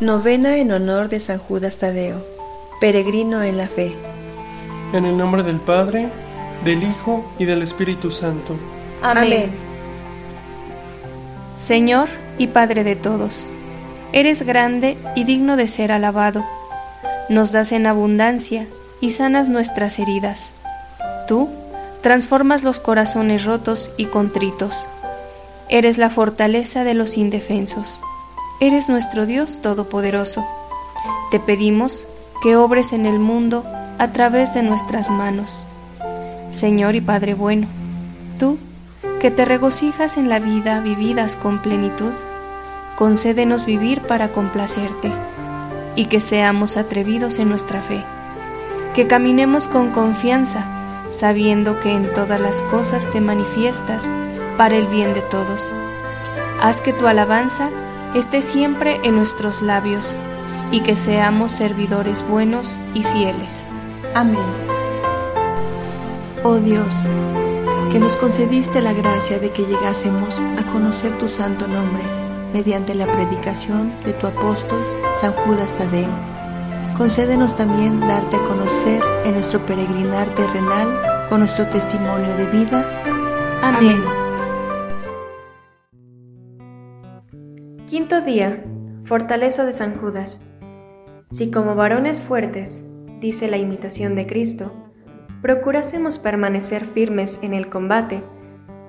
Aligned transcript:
Novena 0.00 0.56
en 0.56 0.72
honor 0.72 1.10
de 1.10 1.20
San 1.20 1.38
Judas 1.38 1.76
Tadeo, 1.76 2.24
peregrino 2.80 3.42
en 3.42 3.58
la 3.58 3.68
fe. 3.68 3.94
En 4.94 5.04
el 5.04 5.14
nombre 5.14 5.42
del 5.42 5.60
Padre, 5.60 6.08
del 6.64 6.82
Hijo 6.82 7.30
y 7.38 7.44
del 7.44 7.60
Espíritu 7.60 8.10
Santo. 8.10 8.56
Amén. 9.02 9.50
Señor 11.54 12.08
y 12.38 12.46
Padre 12.46 12.82
de 12.82 12.96
todos, 12.96 13.50
eres 14.12 14.40
grande 14.46 14.96
y 15.16 15.24
digno 15.24 15.58
de 15.58 15.68
ser 15.68 15.92
alabado. 15.92 16.46
Nos 17.28 17.52
das 17.52 17.70
en 17.70 17.84
abundancia 17.86 18.66
y 19.02 19.10
sanas 19.10 19.50
nuestras 19.50 19.98
heridas. 19.98 20.54
Tú 21.28 21.50
transformas 22.00 22.62
los 22.62 22.80
corazones 22.80 23.44
rotos 23.44 23.90
y 23.98 24.06
contritos. 24.06 24.86
Eres 25.68 25.98
la 25.98 26.08
fortaleza 26.08 26.84
de 26.84 26.94
los 26.94 27.18
indefensos. 27.18 28.00
Eres 28.62 28.90
nuestro 28.90 29.24
Dios 29.24 29.62
Todopoderoso. 29.62 30.46
Te 31.30 31.40
pedimos 31.40 32.06
que 32.42 32.56
obres 32.56 32.92
en 32.92 33.06
el 33.06 33.18
mundo 33.18 33.64
a 33.98 34.12
través 34.12 34.52
de 34.52 34.62
nuestras 34.62 35.08
manos. 35.08 35.64
Señor 36.50 36.94
y 36.94 37.00
Padre 37.00 37.32
bueno, 37.32 37.66
tú, 38.38 38.58
que 39.18 39.30
te 39.30 39.46
regocijas 39.46 40.18
en 40.18 40.28
la 40.28 40.40
vida 40.40 40.78
vividas 40.80 41.36
con 41.36 41.62
plenitud, 41.62 42.12
concédenos 42.98 43.64
vivir 43.64 44.02
para 44.02 44.28
complacerte 44.28 45.10
y 45.96 46.04
que 46.04 46.20
seamos 46.20 46.76
atrevidos 46.76 47.38
en 47.38 47.48
nuestra 47.48 47.80
fe, 47.80 48.04
que 48.94 49.06
caminemos 49.06 49.68
con 49.68 49.88
confianza, 49.90 50.66
sabiendo 51.12 51.80
que 51.80 51.92
en 51.94 52.12
todas 52.12 52.38
las 52.38 52.60
cosas 52.64 53.10
te 53.10 53.22
manifiestas 53.22 54.10
para 54.58 54.76
el 54.76 54.86
bien 54.86 55.14
de 55.14 55.22
todos. 55.22 55.72
Haz 56.60 56.82
que 56.82 56.92
tu 56.92 57.06
alabanza 57.06 57.70
esté 58.14 58.42
siempre 58.42 59.00
en 59.04 59.16
nuestros 59.16 59.62
labios 59.62 60.18
y 60.70 60.80
que 60.80 60.96
seamos 60.96 61.52
servidores 61.52 62.26
buenos 62.26 62.78
y 62.94 63.02
fieles. 63.02 63.68
Amén. 64.14 64.38
Oh 66.42 66.56
Dios, 66.56 67.08
que 67.92 67.98
nos 67.98 68.16
concediste 68.16 68.80
la 68.80 68.92
gracia 68.92 69.38
de 69.38 69.50
que 69.50 69.64
llegásemos 69.64 70.42
a 70.58 70.64
conocer 70.72 71.16
tu 71.18 71.28
santo 71.28 71.66
nombre 71.66 72.02
mediante 72.52 72.94
la 72.94 73.06
predicación 73.06 73.92
de 74.04 74.12
tu 74.12 74.26
apóstol 74.26 74.82
San 75.14 75.32
Judas 75.32 75.74
Tadeo. 75.74 76.10
Concédenos 76.96 77.56
también 77.56 78.00
darte 78.00 78.36
a 78.36 78.44
conocer 78.44 79.02
en 79.24 79.32
nuestro 79.32 79.64
peregrinar 79.64 80.28
terrenal 80.34 81.28
con 81.28 81.40
nuestro 81.40 81.66
testimonio 81.68 82.34
de 82.36 82.46
vida. 82.46 83.60
Amén. 83.62 84.19
Quinto 87.90 88.20
día. 88.20 88.62
Fortaleza 89.02 89.66
de 89.66 89.72
San 89.72 89.96
Judas. 89.96 90.46
Si 91.28 91.50
como 91.50 91.74
varones 91.74 92.20
fuertes, 92.20 92.84
dice 93.18 93.48
la 93.48 93.56
imitación 93.56 94.14
de 94.14 94.28
Cristo, 94.28 94.72
procurásemos 95.42 96.20
permanecer 96.20 96.84
firmes 96.84 97.40
en 97.42 97.52
el 97.52 97.68
combate, 97.68 98.22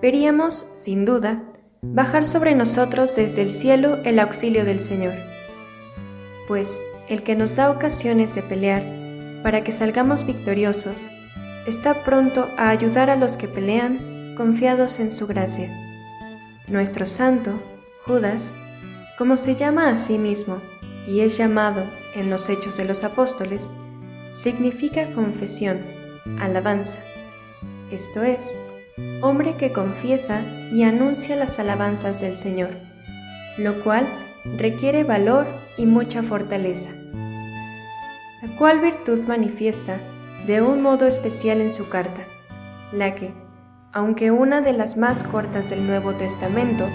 veríamos, 0.04 0.68
sin 0.78 1.04
duda, 1.04 1.42
bajar 1.82 2.28
sobre 2.28 2.54
nosotros 2.54 3.16
desde 3.16 3.42
el 3.42 3.56
cielo 3.56 3.98
el 4.06 4.20
auxilio 4.20 4.66
del 4.66 4.80
Señor. 4.80 5.16
Pues 6.48 6.80
el 7.10 7.24
que 7.24 7.36
nos 7.36 7.56
da 7.56 7.72
ocasiones 7.72 8.36
de 8.36 8.44
pelear 8.44 8.84
para 9.42 9.64
que 9.64 9.72
salgamos 9.72 10.28
victoriosos, 10.28 11.08
está 11.66 12.04
pronto 12.04 12.50
a 12.56 12.70
ayudar 12.70 13.10
a 13.10 13.16
los 13.16 13.36
que 13.36 13.48
pelean 13.48 14.36
confiados 14.38 15.00
en 15.00 15.12
su 15.12 15.26
gracia. 15.26 15.76
Nuestro 16.68 17.08
santo, 17.08 17.60
Judas, 18.06 18.54
como 19.22 19.38
se 19.38 19.56
llama 19.56 19.88
a 19.88 19.98
sí 19.98 20.18
mismo 20.18 20.64
y 21.06 21.20
es 21.20 21.38
llamado 21.38 21.84
en 22.16 22.32
los 22.32 22.50
Hechos 22.50 22.78
de 22.78 22.86
los 22.86 23.04
Apóstoles, 23.04 23.72
significa 24.34 25.14
confesión, 25.14 25.80
alabanza, 26.40 27.02
esto 27.92 28.24
es, 28.24 28.58
hombre 29.22 29.58
que 29.58 29.72
confiesa 29.72 30.42
y 30.72 30.82
anuncia 30.82 31.36
las 31.36 31.60
alabanzas 31.60 32.20
del 32.20 32.36
Señor, 32.36 32.72
lo 33.60 33.84
cual 33.84 34.12
requiere 34.58 35.04
valor 35.04 35.46
y 35.78 35.86
mucha 35.86 36.24
fortaleza. 36.24 36.90
La 38.42 38.56
cual 38.58 38.80
virtud 38.80 39.28
manifiesta 39.28 40.00
de 40.48 40.64
un 40.64 40.82
modo 40.82 41.06
especial 41.06 41.62
en 41.62 41.70
su 41.70 41.90
carta, 41.90 42.24
la 42.92 43.14
que, 43.14 43.36
aunque 43.94 44.32
una 44.32 44.62
de 44.62 44.74
las 44.74 44.98
más 44.98 45.22
cortas 45.22 45.70
del 45.70 45.86
Nuevo 45.86 46.16
Testamento, 46.16 46.88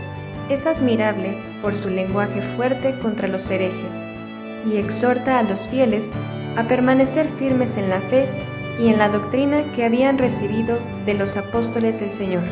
es 0.48 0.66
admirable 0.66 1.36
por 1.62 1.74
su 1.74 1.90
lenguaje 1.90 2.42
fuerte 2.42 2.98
contra 2.98 3.28
los 3.28 3.50
herejes 3.50 3.94
y 4.64 4.76
exhorta 4.76 5.38
a 5.38 5.42
los 5.42 5.68
fieles 5.68 6.12
a 6.56 6.66
permanecer 6.66 7.28
firmes 7.28 7.76
en 7.76 7.90
la 7.90 8.00
fe 8.00 8.28
y 8.78 8.88
en 8.88 8.98
la 8.98 9.08
doctrina 9.08 9.70
que 9.72 9.84
habían 9.84 10.18
recibido 10.18 10.78
de 11.04 11.14
los 11.14 11.36
apóstoles 11.36 12.00
del 12.00 12.12
Señor. 12.12 12.44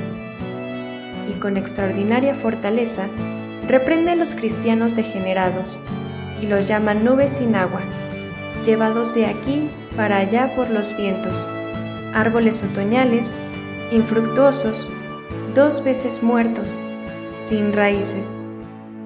Y 1.29 1.39
con 1.39 1.57
extraordinaria 1.57 2.35
fortaleza 2.35 3.09
reprende 3.67 4.13
a 4.13 4.17
los 4.17 4.35
cristianos 4.35 4.95
degenerados 4.95 5.81
y 6.41 6.47
los 6.47 6.67
llama 6.67 6.95
nubes 6.95 7.33
sin 7.33 7.55
agua, 7.55 7.81
llevados 8.65 9.15
de 9.15 9.27
aquí 9.27 9.69
para 9.97 10.19
allá 10.19 10.55
por 10.55 10.71
los 10.71 10.97
vientos, 10.97 11.47
árboles 12.15 12.63
otoñales, 12.63 13.37
infructuosos, 13.91 14.91
dos 15.55 15.83
veces 15.83 16.23
muertos, 16.23 16.81
sin 17.45 17.75
raíces, 17.75 18.33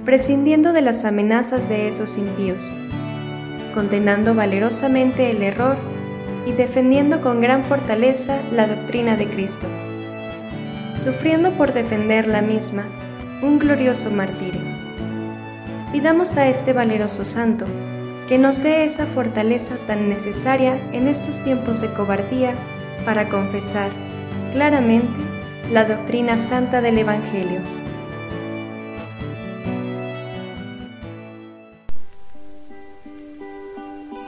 prescindiendo 0.04 0.72
de 0.72 0.80
las 0.80 1.04
amenazas 1.04 1.68
de 1.68 1.88
esos 1.88 2.16
impíos, 2.16 2.64
condenando 3.74 4.32
valerosamente 4.34 5.30
el 5.30 5.42
error 5.42 5.76
y 6.46 6.52
defendiendo 6.52 7.20
con 7.20 7.40
gran 7.40 7.64
fortaleza 7.64 8.38
la 8.52 8.68
doctrina 8.68 9.16
de 9.16 9.28
Cristo, 9.28 9.66
sufriendo 10.96 11.52
por 11.56 11.72
defender 11.72 12.28
la 12.28 12.40
misma 12.40 12.84
un 13.42 13.58
glorioso 13.58 14.10
martirio. 14.10 14.62
Pidamos 15.90 16.36
a 16.36 16.48
este 16.48 16.72
valeroso 16.72 17.24
santo 17.24 17.66
que 18.28 18.38
nos 18.38 18.62
dé 18.62 18.84
esa 18.84 19.06
fortaleza 19.06 19.76
tan 19.86 20.08
necesaria 20.08 20.80
en 20.92 21.08
estos 21.08 21.42
tiempos 21.42 21.80
de 21.80 21.92
cobardía 21.92 22.54
para 23.04 23.28
confesar 23.28 23.90
claramente 24.52 25.18
la 25.72 25.84
doctrina 25.84 26.38
santa 26.38 26.80
del 26.80 26.98
Evangelio. 26.98 27.77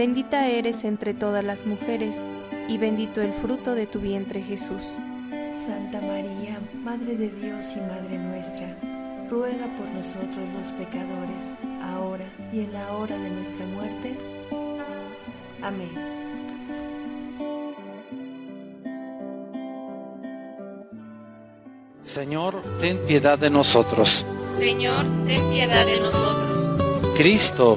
Bendita 0.00 0.48
eres 0.48 0.84
entre 0.84 1.12
todas 1.12 1.44
las 1.44 1.66
mujeres, 1.66 2.24
y 2.68 2.78
bendito 2.78 3.20
el 3.20 3.34
fruto 3.34 3.74
de 3.74 3.86
tu 3.86 4.00
vientre 4.00 4.42
Jesús. 4.42 4.94
Santa 5.66 6.00
María, 6.00 6.58
Madre 6.72 7.16
de 7.16 7.28
Dios 7.28 7.66
y 7.76 7.80
Madre 7.80 8.16
nuestra, 8.16 8.78
ruega 9.28 9.66
por 9.76 9.86
nosotros 9.88 10.38
los 10.58 10.72
pecadores, 10.72 11.54
ahora 11.82 12.24
y 12.50 12.60
en 12.60 12.72
la 12.72 12.92
hora 12.94 13.14
de 13.18 13.28
nuestra 13.28 13.66
muerte. 13.66 14.16
Amén. 15.60 15.90
Señor, 22.00 22.62
ten 22.80 23.04
piedad 23.04 23.38
de 23.38 23.50
nosotros. 23.50 24.24
Señor, 24.56 25.04
ten 25.26 25.46
piedad 25.50 25.84
de 25.84 26.00
nosotros. 26.00 27.14
Cristo, 27.18 27.76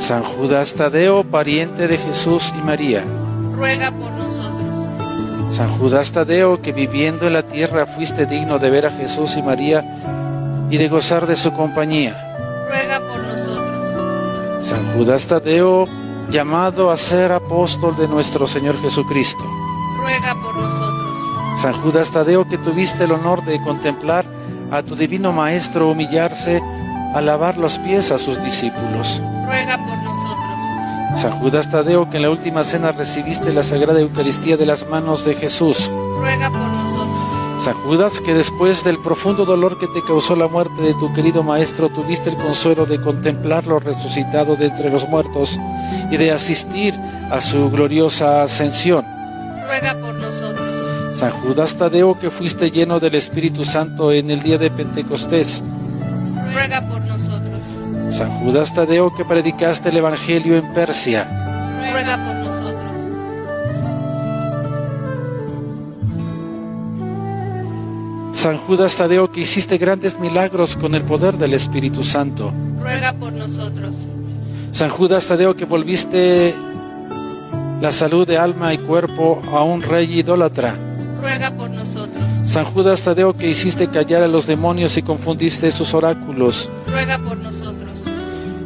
San 0.00 0.22
Judas 0.22 0.72
Tadeo, 0.72 1.24
pariente 1.24 1.86
de 1.86 1.98
Jesús 1.98 2.54
y 2.58 2.62
María. 2.62 3.04
ruega 3.54 3.92
por 3.92 4.10
nosotros. 4.12 5.54
San 5.54 5.68
Judas 5.68 6.10
Tadeo, 6.10 6.62
que 6.62 6.72
viviendo 6.72 7.26
en 7.26 7.34
la 7.34 7.42
tierra 7.42 7.86
fuiste 7.86 8.24
digno 8.24 8.58
de 8.58 8.70
ver 8.70 8.86
a 8.86 8.90
Jesús 8.90 9.36
y 9.36 9.42
María 9.42 9.84
y 10.70 10.78
de 10.78 10.88
gozar 10.88 11.26
de 11.26 11.36
su 11.36 11.52
compañía. 11.52 12.16
ruega 12.66 12.98
por 13.00 13.22
nosotros. 13.22 14.64
San 14.64 14.82
Judas 14.94 15.26
Tadeo, 15.26 15.84
llamado 16.30 16.90
a 16.90 16.96
ser 16.96 17.30
apóstol 17.30 17.94
de 17.96 18.08
nuestro 18.08 18.46
Señor 18.46 18.80
Jesucristo. 18.80 19.44
ruega 20.00 20.34
por 20.34 20.56
nosotros. 20.56 21.60
San 21.60 21.74
Judas 21.74 22.10
Tadeo, 22.10 22.48
que 22.48 22.56
tuviste 22.56 23.04
el 23.04 23.12
honor 23.12 23.44
de 23.44 23.60
contemplar 23.60 24.24
a 24.70 24.82
tu 24.82 24.96
divino 24.96 25.30
Maestro 25.30 25.90
humillarse 25.90 26.62
a 27.14 27.20
lavar 27.20 27.58
los 27.58 27.78
pies 27.78 28.10
a 28.12 28.18
sus 28.18 28.42
discípulos. 28.42 29.20
Ruega 29.50 29.76
por 29.78 29.98
nosotros. 29.98 31.20
San 31.20 31.32
Judas 31.32 31.68
Tadeo, 31.70 32.08
que 32.08 32.18
en 32.18 32.22
la 32.22 32.30
última 32.30 32.62
cena 32.62 32.92
recibiste 32.92 33.52
la 33.52 33.64
Sagrada 33.64 34.00
Eucaristía 34.00 34.56
de 34.56 34.64
las 34.64 34.88
manos 34.88 35.24
de 35.24 35.34
Jesús. 35.34 35.90
ruega 36.20 36.50
por 36.50 36.60
nosotros. 36.60 37.62
San 37.62 37.74
Judas, 37.74 38.20
que 38.20 38.32
después 38.32 38.84
del 38.84 38.98
profundo 38.98 39.44
dolor 39.44 39.76
que 39.78 39.86
te 39.88 40.02
causó 40.06 40.34
la 40.36 40.46
muerte 40.46 40.80
de 40.80 40.94
tu 40.94 41.12
querido 41.12 41.42
Maestro, 41.42 41.88
tuviste 41.90 42.30
el 42.30 42.36
consuelo 42.36 42.86
de 42.86 43.00
contemplarlo 43.00 43.80
resucitado 43.80 44.56
de 44.56 44.66
entre 44.66 44.88
los 44.88 45.06
muertos 45.08 45.58
y 46.10 46.16
de 46.16 46.30
asistir 46.30 46.94
a 47.30 47.40
su 47.40 47.70
gloriosa 47.70 48.42
ascensión. 48.42 49.04
ruega 49.66 49.94
por 50.00 50.14
nosotros. 50.14 50.68
San 51.12 51.32
Judas 51.32 51.76
Tadeo, 51.76 52.18
que 52.18 52.30
fuiste 52.30 52.70
lleno 52.70 53.00
del 53.00 53.16
Espíritu 53.16 53.64
Santo 53.64 54.12
en 54.12 54.30
el 54.30 54.42
día 54.42 54.56
de 54.56 54.70
Pentecostés. 54.70 55.62
ruega 56.54 56.80
por. 56.88 56.99
San 58.10 58.30
Judas 58.40 58.74
Tadeo, 58.74 59.14
que 59.14 59.24
predicaste 59.24 59.88
el 59.90 59.96
Evangelio 59.98 60.56
en 60.56 60.72
Persia. 60.72 61.24
ruega 61.92 62.16
por 62.26 62.34
nosotros. 62.36 62.98
San 68.32 68.56
Judas 68.56 68.96
Tadeo, 68.96 69.30
que 69.30 69.40
hiciste 69.40 69.78
grandes 69.78 70.18
milagros 70.18 70.76
con 70.76 70.94
el 70.94 71.02
poder 71.02 71.36
del 71.36 71.54
Espíritu 71.54 72.04
Santo. 72.04 72.52
ruega 72.80 73.12
por 73.12 73.32
nosotros. 73.32 74.08
San 74.70 74.88
Judas 74.88 75.26
Tadeo, 75.26 75.54
que 75.56 75.64
volviste 75.64 76.54
la 77.80 77.92
salud 77.92 78.26
de 78.26 78.38
alma 78.38 78.72
y 78.72 78.78
cuerpo 78.78 79.40
a 79.52 79.62
un 79.62 79.82
rey 79.82 80.18
idólatra. 80.18 80.74
ruega 81.20 81.50
por 81.54 81.70
nosotros. 81.70 82.24
San 82.44 82.64
Judas 82.64 83.02
Tadeo, 83.02 83.36
que 83.36 83.48
hiciste 83.48 83.88
callar 83.88 84.22
a 84.22 84.28
los 84.28 84.46
demonios 84.46 84.96
y 84.96 85.02
confundiste 85.02 85.70
sus 85.70 85.92
oráculos. 85.92 86.68
ruega 86.88 87.18
por 87.18 87.36
nosotros. 87.36 87.79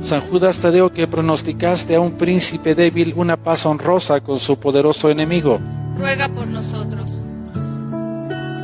San 0.04 0.20
Judas 0.20 0.58
Tadeo, 0.58 0.92
que 0.92 1.06
pronosticaste 1.06 1.94
a 1.94 2.00
un 2.00 2.18
príncipe 2.18 2.74
débil 2.74 3.14
una 3.16 3.38
paz 3.38 3.64
honrosa 3.64 4.20
con 4.20 4.38
su 4.38 4.58
poderoso 4.58 5.08
enemigo. 5.08 5.60
ruega 5.96 6.28
por 6.28 6.46
nosotros. 6.46 7.24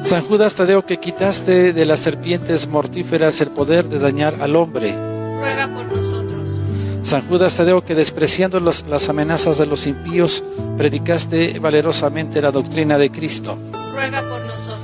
San 0.02 0.20
Judas 0.20 0.54
Tadeo, 0.54 0.84
que 0.84 0.98
quitaste 0.98 1.72
de 1.72 1.86
las 1.86 2.00
serpientes 2.00 2.68
mortíferas 2.68 3.40
el 3.40 3.52
poder 3.52 3.88
de 3.88 3.98
dañar 3.98 4.36
al 4.42 4.54
hombre. 4.54 4.94
ruega 5.38 5.66
por 5.74 5.86
nosotros. 5.86 6.60
San 7.00 7.26
Judas 7.26 7.56
Tadeo, 7.56 7.82
que 7.86 7.94
despreciando 7.94 8.60
las, 8.60 8.86
las 8.86 9.08
amenazas 9.08 9.56
de 9.56 9.64
los 9.64 9.86
impíos, 9.86 10.44
predicaste 10.76 11.58
valerosamente 11.58 12.42
la 12.42 12.50
doctrina 12.50 12.98
de 12.98 13.10
Cristo. 13.10 13.58
ruega 13.94 14.20
por 14.20 14.42
nosotros. 14.42 14.76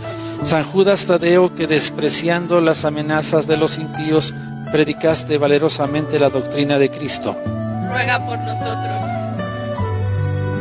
San 0.43 0.65
Judas 0.65 1.05
Tadeo, 1.05 1.55
que 1.55 1.67
despreciando 1.67 2.63
las 2.63 2.87
amenazas 2.87 3.47
de 3.47 3.59
los 3.59 3.77
impíos, 3.77 4.35
predicaste 4.73 5.39
valerosamente 5.39 6.19
la 6.19 6.29
doctrina 6.31 6.79
de 6.79 6.91
Cristo. 6.91 7.37
ruega 7.89 8.25
por 8.27 8.39
nosotros. 8.39 8.97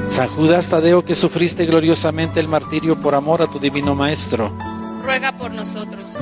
San 0.08 0.28
Judas 0.30 0.70
Tadeo, 0.70 1.04
que 1.04 1.16
sufriste 1.16 1.66
gloriosamente 1.66 2.40
el 2.40 2.48
martirio 2.48 3.00
por 3.00 3.16
amor 3.16 3.42
a 3.42 3.48
tu 3.48 3.60
divino 3.60 3.96
Maestro. 3.96 4.56
ruega 5.04 5.38
por 5.38 5.52
nosotros. 5.52 6.18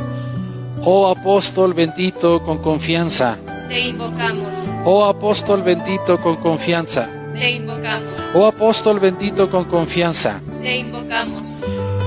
Oh 0.85 1.07
apóstol 1.09 1.73
bendito 1.73 2.43
con 2.43 2.57
confianza. 2.59 3.37
Te 3.69 3.79
invocamos, 3.79 4.55
Oh 4.85 5.05
apóstol 5.05 5.61
bendito 5.63 6.19
con 6.21 6.35
confianza. 6.37 7.07
te 7.33 7.51
invocamos, 7.51 8.13
Oh 8.33 8.45
apóstol 8.47 8.99
bendito 8.99 9.49
con 9.49 9.65
confianza. 9.65 10.41
te 10.61 10.77
invocamos. 10.77 11.47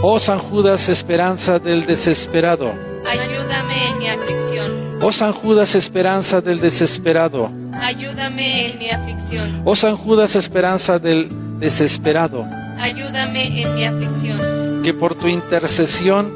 Oh 0.03 0.19
San 0.19 0.39
Judas 0.39 0.89
esperanza 0.89 1.59
del 1.59 1.87
desesperado. 1.87 2.73
Ayúdame 3.09 3.89
en 3.89 3.99
mi 3.99 4.09
aflicción, 4.09 4.71
Oh 5.01 5.13
San 5.13 5.33
Judas 5.33 5.75
esperanza 5.75 6.41
del 6.41 6.61
desesperado. 6.61 7.51
ayúdame 7.81 8.71
en 8.73 8.79
mi 8.79 8.91
aflicción, 8.91 9.63
Oh 9.65 9.77
San 9.77 9.97
Judas 9.97 10.35
esperanza 10.37 10.99
del 10.99 11.29
desesperado. 11.59 12.45
ayúdame 12.79 13.63
en 13.63 13.75
mi 13.75 13.85
aflicción. 13.85 14.83
Que 14.83 14.95
por 14.95 15.15
tu 15.15 15.29
intercesión, 15.29 16.33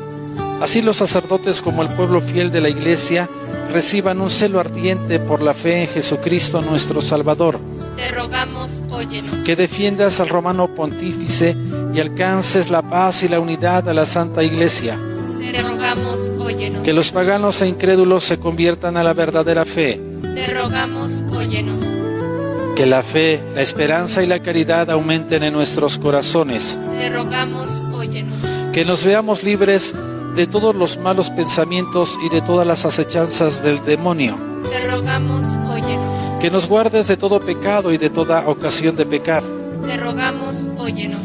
así 0.60 0.82
los 0.82 0.96
sacerdotes 0.96 1.60
como 1.62 1.82
el 1.82 1.88
pueblo 1.88 2.20
fiel 2.20 2.50
de 2.50 2.60
la 2.60 2.68
iglesia 2.68 3.28
reciban 3.72 4.20
un 4.20 4.30
celo 4.30 4.60
ardiente 4.60 5.20
por 5.20 5.40
la 5.42 5.54
fe 5.54 5.82
en 5.82 5.88
Jesucristo 5.88 6.60
nuestro 6.60 7.00
Salvador. 7.00 7.60
Te 7.96 8.08
rogamos, 8.10 8.82
óyenos. 8.90 9.36
Que 9.44 9.56
defiendas 9.56 10.20
al 10.20 10.28
romano 10.28 10.74
pontífice 10.74 11.56
y 11.94 12.00
alcances 12.00 12.68
la 12.70 12.82
paz 12.82 13.22
y 13.22 13.28
la 13.28 13.40
unidad 13.40 13.88
a 13.88 13.94
la 13.94 14.06
Santa 14.06 14.42
Iglesia. 14.42 14.98
Te 15.40 15.62
rogamos, 15.62 16.30
óyenos. 16.38 16.82
Que 16.82 16.92
los 16.92 17.12
paganos 17.12 17.62
e 17.62 17.68
incrédulos 17.68 18.24
se 18.24 18.38
conviertan 18.38 18.96
a 18.96 19.02
la 19.02 19.14
verdadera 19.14 19.64
fe. 19.64 20.00
Te 20.22 20.46
rogamos, 20.48 21.24
óyenos. 21.32 21.82
Que 22.76 22.84
la 22.86 23.02
fe, 23.02 23.42
la 23.54 23.62
esperanza 23.62 24.22
y 24.22 24.26
la 24.26 24.40
caridad 24.42 24.90
aumenten 24.90 25.42
en 25.42 25.54
nuestros 25.54 25.98
corazones. 25.98 26.78
Te 26.98 27.08
rogamos, 27.10 27.68
óyenos. 27.92 28.38
Que 28.72 28.84
nos 28.84 29.04
veamos 29.04 29.42
libres 29.42 29.94
de 30.36 30.46
todos 30.46 30.74
los 30.74 30.98
malos 30.98 31.30
pensamientos 31.30 32.18
y 32.24 32.28
de 32.28 32.42
todas 32.42 32.66
las 32.66 32.84
acechanzas 32.84 33.62
del 33.62 33.84
demonio. 33.84 34.38
Te 34.70 34.86
rogamos, 34.86 35.44
óyenos. 35.68 36.38
Que 36.40 36.50
nos 36.50 36.66
guardes 36.66 37.08
de 37.08 37.16
todo 37.16 37.40
pecado 37.40 37.92
y 37.92 37.98
de 37.98 38.10
toda 38.10 38.48
ocasión 38.48 38.94
de 38.94 39.06
pecar. 39.06 39.42
Te 39.86 39.96
rogamos, 39.96 40.68
óyenos. 40.78 41.20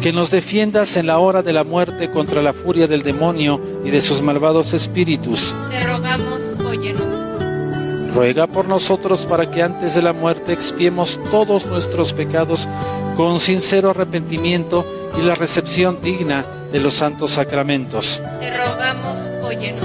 Que 0.00 0.12
nos 0.12 0.30
defiendas 0.30 0.96
en 0.96 1.06
la 1.06 1.18
hora 1.18 1.42
de 1.42 1.52
la 1.52 1.64
muerte 1.64 2.10
contra 2.10 2.40
la 2.42 2.52
furia 2.52 2.86
del 2.86 3.02
demonio 3.02 3.60
y 3.84 3.90
de 3.90 4.00
sus 4.00 4.22
malvados 4.22 4.72
espíritus. 4.72 5.54
Te 5.70 5.80
rogamos, 5.80 6.54
óyenos. 6.64 8.12
Ruega 8.14 8.46
por 8.46 8.66
nosotros 8.68 9.26
para 9.26 9.50
que 9.50 9.62
antes 9.62 9.94
de 9.94 10.02
la 10.02 10.12
muerte 10.12 10.52
expiemos 10.52 11.20
todos 11.30 11.66
nuestros 11.66 12.12
pecados 12.12 12.68
con 13.16 13.40
sincero 13.40 13.90
arrepentimiento 13.90 14.84
y 15.18 15.22
la 15.22 15.34
recepción 15.34 16.00
digna 16.00 16.44
de 16.72 16.80
los 16.80 16.94
santos 16.94 17.32
sacramentos. 17.32 18.22
Te 18.40 18.56
rogamos, 18.56 19.18
óyenos. 19.42 19.84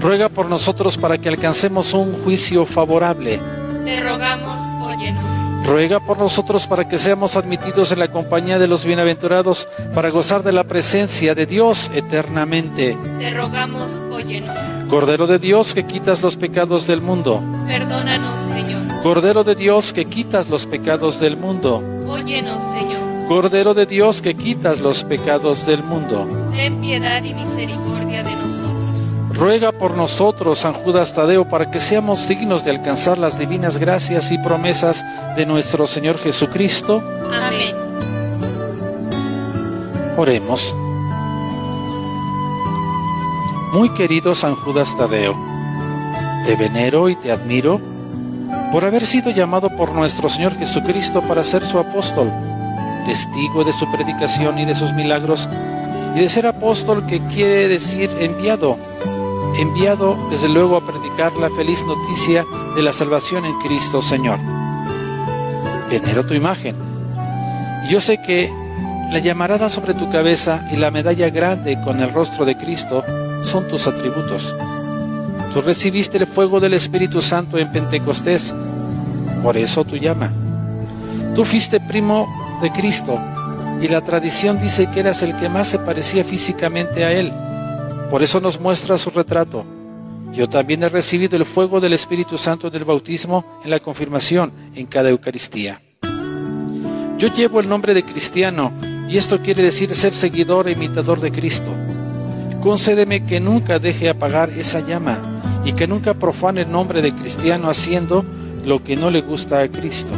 Ruega 0.00 0.28
por 0.28 0.50
nosotros 0.50 0.98
para 0.98 1.16
que 1.16 1.30
alcancemos 1.30 1.94
un 1.94 2.12
juicio 2.12 2.66
favorable. 2.66 3.40
Te 3.84 4.00
rogamos, 4.00 4.60
óyenos. 4.82 5.43
Ruega 5.64 5.98
por 5.98 6.18
nosotros 6.18 6.66
para 6.66 6.86
que 6.86 6.98
seamos 6.98 7.36
admitidos 7.36 7.90
en 7.90 7.98
la 7.98 8.08
compañía 8.08 8.58
de 8.58 8.68
los 8.68 8.84
bienaventurados 8.84 9.66
para 9.94 10.10
gozar 10.10 10.42
de 10.42 10.52
la 10.52 10.64
presencia 10.64 11.34
de 11.34 11.46
Dios 11.46 11.90
eternamente. 11.94 12.98
Te 13.18 13.30
rogamos, 13.30 13.90
óyenos. 14.12 14.56
Cordero 14.90 15.26
de 15.26 15.38
Dios 15.38 15.74
que 15.74 15.86
quitas 15.86 16.22
los 16.22 16.36
pecados 16.36 16.86
del 16.86 17.00
mundo. 17.00 17.42
Perdónanos, 17.66 18.36
Señor. 18.50 19.02
Cordero 19.02 19.42
de 19.42 19.54
Dios 19.54 19.94
que 19.94 20.04
quitas 20.04 20.50
los 20.50 20.66
pecados 20.66 21.18
del 21.18 21.38
mundo. 21.38 21.82
Óyenos, 22.06 22.62
Señor. 22.72 23.26
Cordero 23.26 23.72
de 23.72 23.86
Dios 23.86 24.20
que 24.20 24.34
quitas 24.34 24.80
los 24.80 25.02
pecados 25.02 25.66
del 25.66 25.82
mundo. 25.82 26.28
Ten 26.52 26.78
piedad 26.82 27.24
y 27.24 27.32
misericordia 27.32 28.22
de 28.22 28.36
nosotros. 28.36 28.63
Ruega 29.34 29.72
por 29.72 29.96
nosotros, 29.96 30.60
San 30.60 30.74
Judas 30.74 31.12
Tadeo, 31.12 31.48
para 31.48 31.68
que 31.68 31.80
seamos 31.80 32.28
dignos 32.28 32.64
de 32.64 32.70
alcanzar 32.70 33.18
las 33.18 33.36
divinas 33.36 33.78
gracias 33.78 34.30
y 34.30 34.38
promesas 34.38 35.04
de 35.36 35.44
nuestro 35.44 35.88
Señor 35.88 36.18
Jesucristo. 36.18 37.02
Amén. 37.32 37.74
Oremos. 40.16 40.76
Muy 43.72 43.92
querido 43.94 44.36
San 44.36 44.54
Judas 44.54 44.96
Tadeo, 44.96 45.34
te 46.46 46.54
venero 46.54 47.08
y 47.08 47.16
te 47.16 47.32
admiro 47.32 47.80
por 48.70 48.84
haber 48.84 49.04
sido 49.04 49.32
llamado 49.32 49.68
por 49.76 49.92
nuestro 49.92 50.28
Señor 50.28 50.56
Jesucristo 50.56 51.22
para 51.22 51.42
ser 51.42 51.66
su 51.66 51.80
apóstol, 51.80 52.30
testigo 53.04 53.64
de 53.64 53.72
su 53.72 53.90
predicación 53.90 54.60
y 54.60 54.64
de 54.64 54.76
sus 54.76 54.92
milagros, 54.92 55.48
y 56.14 56.20
de 56.20 56.28
ser 56.28 56.46
apóstol 56.46 57.04
que 57.06 57.20
quiere 57.26 57.66
decir 57.66 58.10
enviado, 58.20 58.78
enviado 59.56 60.16
desde 60.30 60.48
luego 60.48 60.76
a 60.76 60.86
predicar 60.86 61.32
la 61.34 61.50
feliz 61.50 61.84
noticia 61.84 62.44
de 62.74 62.82
la 62.82 62.92
salvación 62.92 63.44
en 63.44 63.58
Cristo 63.60 64.02
Señor. 64.02 64.38
Venero 65.90 66.26
tu 66.26 66.34
imagen. 66.34 66.76
Yo 67.88 68.00
sé 68.00 68.20
que 68.20 68.52
la 69.12 69.18
llamarada 69.18 69.68
sobre 69.68 69.94
tu 69.94 70.10
cabeza 70.10 70.66
y 70.72 70.76
la 70.76 70.90
medalla 70.90 71.30
grande 71.30 71.80
con 71.84 72.00
el 72.00 72.12
rostro 72.12 72.44
de 72.44 72.56
Cristo 72.56 73.04
son 73.42 73.68
tus 73.68 73.86
atributos. 73.86 74.56
Tú 75.52 75.60
recibiste 75.60 76.18
el 76.18 76.26
fuego 76.26 76.58
del 76.58 76.74
Espíritu 76.74 77.22
Santo 77.22 77.58
en 77.58 77.70
Pentecostés, 77.70 78.54
por 79.42 79.56
eso 79.56 79.84
tu 79.84 79.96
llama. 79.96 80.32
Tú 81.34 81.44
fuiste 81.44 81.78
primo 81.78 82.26
de 82.60 82.72
Cristo 82.72 83.20
y 83.80 83.88
la 83.88 84.00
tradición 84.00 84.60
dice 84.60 84.90
que 84.90 85.00
eras 85.00 85.22
el 85.22 85.36
que 85.36 85.48
más 85.48 85.68
se 85.68 85.78
parecía 85.78 86.24
físicamente 86.24 87.04
a 87.04 87.12
Él. 87.12 87.32
Por 88.14 88.22
eso 88.22 88.40
nos 88.40 88.60
muestra 88.60 88.96
su 88.96 89.10
retrato. 89.10 89.66
Yo 90.32 90.48
también 90.48 90.84
he 90.84 90.88
recibido 90.88 91.36
el 91.36 91.44
fuego 91.44 91.80
del 91.80 91.94
Espíritu 91.94 92.38
Santo 92.38 92.70
del 92.70 92.84
bautismo 92.84 93.44
en 93.64 93.70
la 93.70 93.80
confirmación 93.80 94.52
en 94.76 94.86
cada 94.86 95.10
Eucaristía. 95.10 95.82
Yo 97.18 97.34
llevo 97.34 97.58
el 97.58 97.68
nombre 97.68 97.92
de 97.92 98.04
cristiano 98.04 98.72
y 99.08 99.16
esto 99.16 99.40
quiere 99.40 99.64
decir 99.64 99.92
ser 99.96 100.14
seguidor 100.14 100.68
e 100.68 100.72
imitador 100.74 101.20
de 101.20 101.32
Cristo. 101.32 101.72
Concédeme 102.60 103.26
que 103.26 103.40
nunca 103.40 103.80
deje 103.80 104.08
apagar 104.08 104.50
esa 104.50 104.78
llama 104.78 105.20
y 105.64 105.72
que 105.72 105.88
nunca 105.88 106.14
profane 106.14 106.60
el 106.60 106.70
nombre 106.70 107.02
de 107.02 107.16
cristiano 107.16 107.68
haciendo 107.68 108.24
lo 108.64 108.84
que 108.84 108.94
no 108.94 109.10
le 109.10 109.22
gusta 109.22 109.58
a 109.58 109.68
Cristo. 109.68 110.12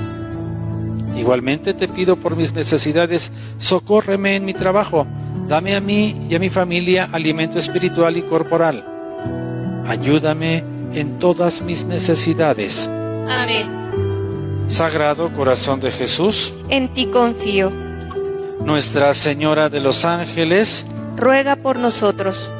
Igualmente 1.16 1.72
te 1.72 1.88
pido 1.88 2.16
por 2.16 2.36
mis 2.36 2.52
necesidades, 2.52 3.32
socórreme 3.56 4.36
en 4.36 4.44
mi 4.44 4.52
trabajo, 4.52 5.06
dame 5.48 5.76
a 5.76 5.80
mí 5.80 6.26
y 6.28 6.34
a 6.34 6.38
mi 6.38 6.48
familia 6.48 7.08
alimento 7.12 7.58
espiritual 7.58 8.16
y 8.16 8.22
corporal. 8.22 8.84
Ayúdame 9.86 10.64
en 10.92 11.18
todas 11.18 11.62
mis 11.62 11.84
necesidades. 11.84 12.88
Amén. 13.28 13.76
Sagrado 14.66 15.32
Corazón 15.32 15.80
de 15.80 15.92
Jesús, 15.92 16.52
En 16.68 16.92
ti 16.92 17.06
confío. 17.06 17.70
Nuestra 18.64 19.14
Señora 19.14 19.68
de 19.68 19.80
los 19.80 20.04
Ángeles, 20.04 20.86
Ruega 21.16 21.56
por 21.56 21.78
nosotros. 21.78 22.52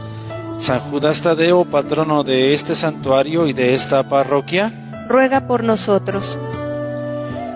San 0.57 0.81
Judas 0.81 1.21
Tadeo, 1.21 1.65
patrono 1.65 2.23
de 2.25 2.55
este 2.55 2.75
santuario 2.75 3.47
y 3.47 3.53
de 3.53 3.75
esta 3.75 4.09
parroquia, 4.09 4.73
Ruega 5.09 5.47
por 5.47 5.65
nosotros. 5.65 6.39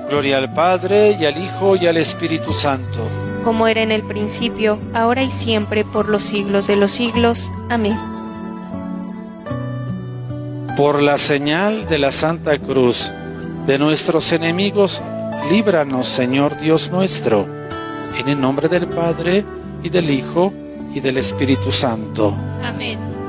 Gloria 0.08 0.38
al 0.38 0.52
Padre 0.52 1.16
y 1.18 1.25
al 1.25 1.40
Hijo 1.40 1.76
y 1.76 1.87
al 1.87 1.96
Espíritu 1.96 2.52
Santo. 2.52 3.19
Como 3.44 3.66
era 3.66 3.82
en 3.82 3.90
el 3.90 4.02
principio, 4.02 4.78
ahora 4.94 5.23
y 5.23 5.30
siempre, 5.30 5.85
por 5.85 6.09
los 6.09 6.23
siglos 6.25 6.66
de 6.66 6.76
los 6.76 6.92
siglos. 6.92 7.52
Amén. 7.68 7.97
Por 10.76 11.02
la 11.02 11.18
señal 11.18 11.88
de 11.88 11.99
la 11.99 12.12
Santa 12.12 12.59
Cruz 12.59 13.12
de 13.66 13.78
nuestros 13.78 14.32
enemigos, 14.32 15.02
líbranos, 15.50 16.06
Señor 16.06 16.59
Dios 16.59 16.90
nuestro, 16.90 17.47
en 18.18 18.28
el 18.28 18.40
nombre 18.40 18.68
del 18.68 18.88
Padre 18.88 19.44
y 19.82 19.88
del 19.88 20.11
Hijo 20.11 20.52
y 20.94 21.00
del 21.00 21.18
Espíritu 21.18 21.70
Santo. 21.70 22.35
Amén. 22.62 23.19